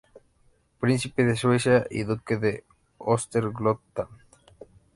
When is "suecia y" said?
1.35-2.01